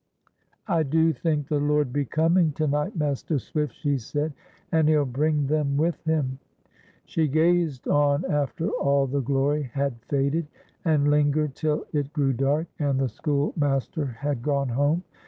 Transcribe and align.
"I 0.67 0.81
do 0.81 1.13
think 1.13 1.47
the 1.47 1.59
Lord 1.59 1.93
be 1.93 2.05
coming 2.05 2.53
to 2.53 2.65
night, 2.65 2.95
Master 2.95 3.37
Swift," 3.37 3.75
she 3.75 3.99
said. 3.99 4.33
"And 4.71 4.89
He'll 4.89 5.05
bring 5.05 5.45
them 5.45 5.77
with 5.77 6.03
Him." 6.05 6.39
She 7.05 7.27
gazed 7.27 7.87
on 7.87 8.25
after 8.25 8.67
all 8.67 9.05
the 9.05 9.21
glory 9.21 9.61
had 9.75 9.99
faded, 10.09 10.47
and 10.85 11.11
lingered 11.11 11.53
till 11.53 11.85
it 11.93 12.11
grew 12.13 12.33
dark, 12.33 12.65
and 12.79 12.99
the 12.99 13.09
schoolmaster 13.09 14.07
had 14.07 14.41
gone 14.41 14.69
home. 14.69 15.03